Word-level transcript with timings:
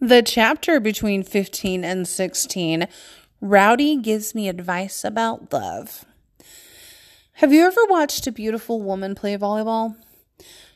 The 0.00 0.20
chapter 0.20 0.78
between 0.78 1.22
15 1.22 1.82
and 1.82 2.06
16, 2.06 2.86
Rowdy 3.40 3.96
gives 3.96 4.34
me 4.34 4.46
advice 4.46 5.04
about 5.04 5.50
love. 5.50 6.04
Have 7.36 7.50
you 7.50 7.64
ever 7.64 7.80
watched 7.88 8.26
a 8.26 8.32
beautiful 8.32 8.82
woman 8.82 9.14
play 9.14 9.38
volleyball? 9.38 9.96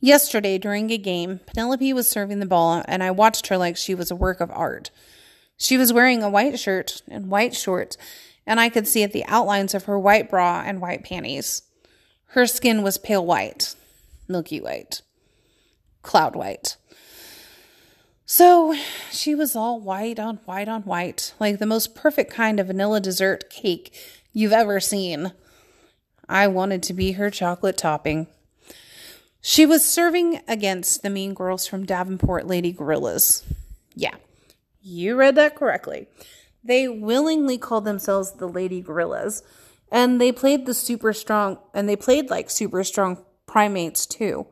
Yesterday, 0.00 0.56
during 0.56 0.90
a 0.90 0.96
game, 0.96 1.40
Penelope 1.44 1.92
was 1.92 2.08
serving 2.08 2.40
the 2.40 2.46
ball, 2.46 2.82
and 2.88 3.02
I 3.02 3.10
watched 3.10 3.48
her 3.48 3.58
like 3.58 3.76
she 3.76 3.94
was 3.94 4.10
a 4.10 4.16
work 4.16 4.40
of 4.40 4.50
art. 4.50 4.90
She 5.58 5.76
was 5.76 5.92
wearing 5.92 6.22
a 6.22 6.30
white 6.30 6.58
shirt 6.58 7.02
and 7.06 7.28
white 7.28 7.54
shorts, 7.54 7.98
and 8.46 8.58
I 8.58 8.70
could 8.70 8.88
see 8.88 9.02
at 9.02 9.12
the 9.12 9.26
outlines 9.26 9.74
of 9.74 9.84
her 9.84 9.98
white 9.98 10.30
bra 10.30 10.62
and 10.64 10.80
white 10.80 11.04
panties. 11.04 11.60
Her 12.28 12.46
skin 12.46 12.82
was 12.82 12.96
pale 12.96 13.26
white, 13.26 13.74
milky 14.26 14.58
white, 14.58 15.02
cloud 16.00 16.34
white. 16.34 16.78
So 18.34 18.74
she 19.10 19.34
was 19.34 19.54
all 19.54 19.78
white 19.78 20.18
on 20.18 20.36
white 20.46 20.66
on 20.66 20.84
white, 20.84 21.34
like 21.38 21.58
the 21.58 21.66
most 21.66 21.94
perfect 21.94 22.32
kind 22.32 22.58
of 22.58 22.68
vanilla 22.68 22.98
dessert 22.98 23.50
cake 23.50 23.94
you've 24.32 24.54
ever 24.54 24.80
seen. 24.80 25.34
I 26.30 26.46
wanted 26.46 26.82
to 26.84 26.94
be 26.94 27.12
her 27.12 27.28
chocolate 27.28 27.76
topping. 27.76 28.28
She 29.42 29.66
was 29.66 29.84
serving 29.84 30.40
against 30.48 31.02
the 31.02 31.10
mean 31.10 31.34
girls 31.34 31.66
from 31.66 31.84
Davenport 31.84 32.46
Lady 32.46 32.72
Gorillas. 32.72 33.42
Yeah, 33.94 34.14
you 34.80 35.14
read 35.14 35.34
that 35.34 35.54
correctly. 35.54 36.06
They 36.64 36.88
willingly 36.88 37.58
called 37.58 37.84
themselves 37.84 38.32
the 38.32 38.48
Lady 38.48 38.80
Gorillas, 38.80 39.42
and 39.90 40.18
they 40.18 40.32
played 40.32 40.64
the 40.64 40.72
super 40.72 41.12
strong, 41.12 41.58
and 41.74 41.86
they 41.86 41.96
played 41.96 42.30
like 42.30 42.48
super 42.48 42.82
strong 42.82 43.26
primates 43.44 44.06
too. 44.06 44.46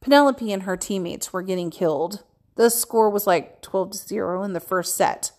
Penelope 0.00 0.52
and 0.52 0.64
her 0.64 0.76
teammates 0.76 1.32
were 1.32 1.42
getting 1.42 1.70
killed. 1.70 2.24
The 2.60 2.68
score 2.68 3.08
was 3.08 3.26
like 3.26 3.62
12 3.62 3.92
to 3.92 3.96
0 3.96 4.42
in 4.42 4.52
the 4.52 4.60
first 4.60 4.94
set. 4.94 5.32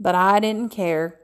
But 0.00 0.16
I 0.16 0.40
didn't 0.40 0.72
care. 0.72 1.20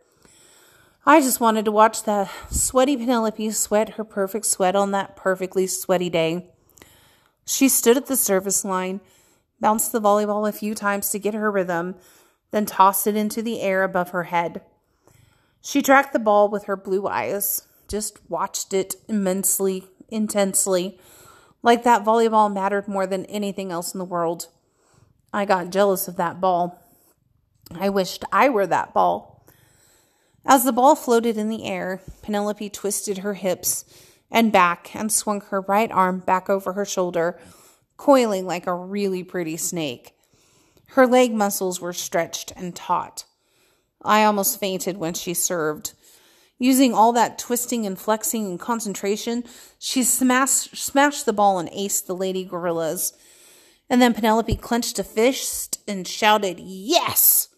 I 1.04 1.20
just 1.20 1.40
wanted 1.40 1.64
to 1.64 1.72
watch 1.72 2.04
that 2.04 2.30
sweaty 2.48 2.96
Penelope 2.96 3.50
sweat 3.50 3.94
her 3.94 4.04
perfect 4.04 4.46
sweat 4.46 4.76
on 4.76 4.92
that 4.92 5.16
perfectly 5.16 5.66
sweaty 5.66 6.08
day. 6.10 6.50
She 7.44 7.68
stood 7.68 7.96
at 7.96 8.06
the 8.06 8.14
service 8.14 8.64
line, 8.64 9.00
bounced 9.58 9.90
the 9.90 10.00
volleyball 10.00 10.48
a 10.48 10.52
few 10.52 10.76
times 10.76 11.10
to 11.10 11.18
get 11.18 11.34
her 11.34 11.50
rhythm, 11.50 11.96
then 12.52 12.64
tossed 12.64 13.08
it 13.08 13.16
into 13.16 13.42
the 13.42 13.62
air 13.62 13.82
above 13.82 14.10
her 14.10 14.24
head. 14.24 14.60
She 15.60 15.82
tracked 15.82 16.12
the 16.12 16.20
ball 16.20 16.48
with 16.48 16.66
her 16.66 16.76
blue 16.76 17.08
eyes, 17.08 17.66
just 17.88 18.20
watched 18.30 18.72
it 18.72 18.94
immensely, 19.08 19.88
intensely, 20.08 21.00
like 21.64 21.82
that 21.82 22.04
volleyball 22.04 22.52
mattered 22.52 22.86
more 22.86 23.08
than 23.08 23.26
anything 23.26 23.72
else 23.72 23.92
in 23.92 23.98
the 23.98 24.04
world. 24.04 24.46
I 25.32 25.44
got 25.44 25.70
jealous 25.70 26.08
of 26.08 26.16
that 26.16 26.40
ball. 26.40 26.82
I 27.74 27.88
wished 27.88 28.24
I 28.32 28.48
were 28.48 28.66
that 28.66 28.94
ball. 28.94 29.44
As 30.44 30.64
the 30.64 30.72
ball 30.72 30.94
floated 30.94 31.36
in 31.36 31.48
the 31.48 31.64
air, 31.64 32.00
Penelope 32.22 32.70
twisted 32.70 33.18
her 33.18 33.34
hips 33.34 33.84
and 34.30 34.52
back 34.52 34.94
and 34.94 35.10
swung 35.10 35.40
her 35.42 35.60
right 35.62 35.90
arm 35.90 36.20
back 36.20 36.48
over 36.48 36.74
her 36.74 36.84
shoulder, 36.84 37.38
coiling 37.96 38.46
like 38.46 38.66
a 38.66 38.74
really 38.74 39.24
pretty 39.24 39.56
snake. 39.56 40.14
Her 40.90 41.06
leg 41.06 41.32
muscles 41.32 41.80
were 41.80 41.92
stretched 41.92 42.52
and 42.54 42.74
taut. 42.74 43.24
I 44.02 44.24
almost 44.24 44.60
fainted 44.60 44.98
when 44.98 45.14
she 45.14 45.34
served. 45.34 45.94
Using 46.58 46.94
all 46.94 47.12
that 47.12 47.38
twisting 47.38 47.84
and 47.84 47.98
flexing 47.98 48.46
and 48.46 48.58
concentration, 48.58 49.44
she 49.78 50.04
smashed, 50.04 50.76
smashed 50.76 51.26
the 51.26 51.32
ball 51.32 51.58
and 51.58 51.68
aced 51.70 52.06
the 52.06 52.14
lady 52.14 52.44
gorillas. 52.44 53.12
And 53.88 54.02
then 54.02 54.14
Penelope 54.14 54.56
clenched 54.56 54.98
a 54.98 55.04
fist 55.04 55.80
and 55.86 56.06
shouted, 56.06 56.58
Yes! 56.58 57.48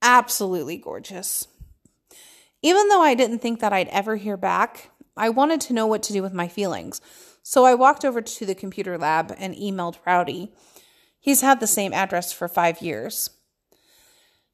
Absolutely 0.00 0.76
gorgeous. 0.76 1.48
Even 2.62 2.88
though 2.88 3.02
I 3.02 3.14
didn't 3.14 3.40
think 3.40 3.60
that 3.60 3.72
I'd 3.72 3.88
ever 3.88 4.16
hear 4.16 4.36
back, 4.36 4.90
I 5.16 5.28
wanted 5.28 5.60
to 5.62 5.72
know 5.72 5.86
what 5.86 6.02
to 6.04 6.12
do 6.12 6.22
with 6.22 6.32
my 6.32 6.48
feelings. 6.48 7.00
So 7.42 7.64
I 7.64 7.74
walked 7.74 8.04
over 8.04 8.22
to 8.22 8.46
the 8.46 8.54
computer 8.54 8.96
lab 8.96 9.34
and 9.38 9.54
emailed 9.54 9.98
Rowdy. 10.06 10.52
He's 11.20 11.42
had 11.42 11.60
the 11.60 11.66
same 11.66 11.92
address 11.92 12.32
for 12.32 12.48
five 12.48 12.80
years. 12.80 13.30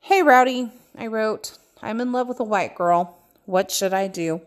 Hey, 0.00 0.22
Rowdy, 0.22 0.70
I 0.96 1.06
wrote, 1.06 1.58
I'm 1.82 2.00
in 2.00 2.10
love 2.10 2.26
with 2.26 2.40
a 2.40 2.44
white 2.44 2.74
girl. 2.74 3.18
What 3.44 3.70
should 3.70 3.94
I 3.94 4.08
do? 4.08 4.42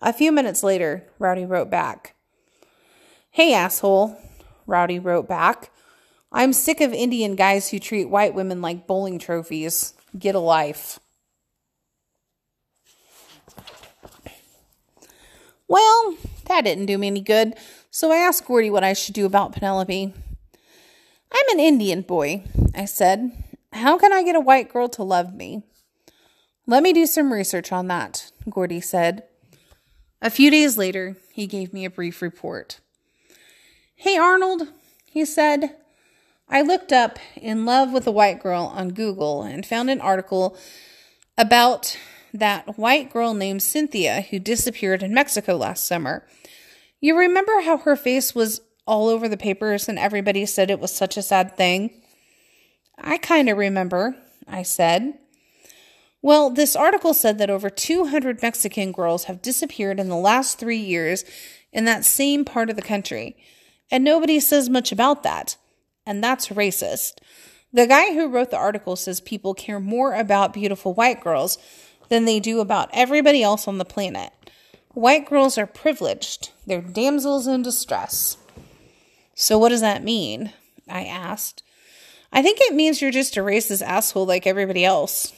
A 0.00 0.12
few 0.12 0.32
minutes 0.32 0.62
later, 0.62 1.04
Rowdy 1.18 1.44
wrote 1.44 1.70
back, 1.70 2.14
Hey, 3.30 3.54
asshole. 3.54 4.18
Rowdy 4.66 4.98
wrote 4.98 5.28
back. 5.28 5.70
I'm 6.32 6.52
sick 6.52 6.80
of 6.80 6.92
Indian 6.92 7.36
guys 7.36 7.70
who 7.70 7.78
treat 7.78 8.10
white 8.10 8.34
women 8.34 8.60
like 8.60 8.86
bowling 8.86 9.18
trophies. 9.18 9.94
Get 10.18 10.34
a 10.34 10.40
life. 10.40 10.98
Well, 15.68 16.16
that 16.46 16.64
didn't 16.64 16.86
do 16.86 16.98
me 16.98 17.08
any 17.08 17.20
good, 17.20 17.54
so 17.90 18.12
I 18.12 18.16
asked 18.16 18.46
Gordy 18.46 18.70
what 18.70 18.84
I 18.84 18.92
should 18.92 19.14
do 19.14 19.26
about 19.26 19.52
Penelope. 19.52 20.14
I'm 21.32 21.48
an 21.52 21.60
Indian 21.60 22.02
boy, 22.02 22.44
I 22.74 22.84
said. 22.84 23.32
How 23.72 23.98
can 23.98 24.12
I 24.12 24.22
get 24.22 24.36
a 24.36 24.40
white 24.40 24.72
girl 24.72 24.88
to 24.90 25.02
love 25.02 25.34
me? 25.34 25.64
Let 26.66 26.82
me 26.82 26.92
do 26.92 27.06
some 27.06 27.32
research 27.32 27.72
on 27.72 27.88
that, 27.88 28.30
Gordy 28.48 28.80
said. 28.80 29.24
A 30.22 30.30
few 30.30 30.50
days 30.50 30.78
later, 30.78 31.16
he 31.32 31.46
gave 31.46 31.72
me 31.72 31.84
a 31.84 31.90
brief 31.90 32.22
report. 32.22 32.80
Arnold, 34.16 34.68
he 35.04 35.24
said. 35.24 35.76
I 36.48 36.62
looked 36.62 36.92
up 36.92 37.18
In 37.34 37.64
Love 37.64 37.92
with 37.92 38.06
a 38.06 38.12
White 38.12 38.42
Girl 38.42 38.72
on 38.74 38.90
Google 38.90 39.42
and 39.42 39.66
found 39.66 39.90
an 39.90 40.00
article 40.00 40.56
about 41.36 41.96
that 42.32 42.78
white 42.78 43.12
girl 43.12 43.34
named 43.34 43.62
Cynthia 43.62 44.22
who 44.22 44.38
disappeared 44.38 45.02
in 45.02 45.14
Mexico 45.14 45.56
last 45.56 45.86
summer. 45.86 46.24
You 47.00 47.16
remember 47.18 47.60
how 47.62 47.78
her 47.78 47.96
face 47.96 48.34
was 48.34 48.60
all 48.86 49.08
over 49.08 49.28
the 49.28 49.36
papers 49.36 49.88
and 49.88 49.98
everybody 49.98 50.46
said 50.46 50.70
it 50.70 50.80
was 50.80 50.94
such 50.94 51.16
a 51.16 51.22
sad 51.22 51.56
thing? 51.56 51.90
I 52.98 53.18
kind 53.18 53.48
of 53.48 53.58
remember, 53.58 54.16
I 54.46 54.62
said. 54.62 55.18
Well, 56.22 56.50
this 56.50 56.74
article 56.74 57.14
said 57.14 57.38
that 57.38 57.50
over 57.50 57.70
200 57.70 58.42
Mexican 58.42 58.92
girls 58.92 59.24
have 59.24 59.42
disappeared 59.42 60.00
in 60.00 60.08
the 60.08 60.16
last 60.16 60.58
three 60.58 60.78
years 60.78 61.24
in 61.72 61.84
that 61.84 62.04
same 62.04 62.44
part 62.44 62.70
of 62.70 62.76
the 62.76 62.82
country. 62.82 63.36
And 63.90 64.04
nobody 64.04 64.40
says 64.40 64.68
much 64.68 64.92
about 64.92 65.22
that. 65.22 65.56
And 66.04 66.22
that's 66.22 66.48
racist. 66.48 67.18
The 67.72 67.86
guy 67.86 68.14
who 68.14 68.28
wrote 68.28 68.50
the 68.50 68.56
article 68.56 68.96
says 68.96 69.20
people 69.20 69.54
care 69.54 69.80
more 69.80 70.14
about 70.14 70.52
beautiful 70.52 70.94
white 70.94 71.20
girls 71.20 71.58
than 72.08 72.24
they 72.24 72.40
do 72.40 72.60
about 72.60 72.88
everybody 72.92 73.42
else 73.42 73.66
on 73.66 73.78
the 73.78 73.84
planet. 73.84 74.32
White 74.94 75.28
girls 75.28 75.58
are 75.58 75.66
privileged, 75.66 76.52
they're 76.66 76.80
damsels 76.80 77.46
in 77.46 77.62
distress. 77.62 78.38
So, 79.34 79.58
what 79.58 79.68
does 79.68 79.82
that 79.82 80.02
mean? 80.02 80.52
I 80.88 81.04
asked. 81.04 81.62
I 82.32 82.40
think 82.42 82.58
it 82.60 82.74
means 82.74 83.02
you're 83.02 83.10
just 83.10 83.36
a 83.36 83.40
racist 83.40 83.82
asshole 83.82 84.24
like 84.24 84.46
everybody 84.46 84.84
else. 84.84 85.34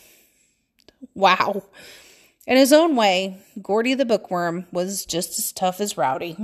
Wow. 1.14 1.64
In 2.46 2.56
his 2.56 2.72
own 2.72 2.94
way, 2.94 3.38
Gordy 3.60 3.94
the 3.94 4.06
bookworm 4.06 4.66
was 4.70 5.04
just 5.04 5.38
as 5.38 5.52
tough 5.52 5.80
as 5.80 5.98
Rowdy. 5.98 6.36